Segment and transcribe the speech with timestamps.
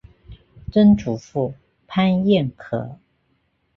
[0.03, 0.03] 曾
[0.97, 1.53] 祖父
[1.85, 2.97] 潘彦可。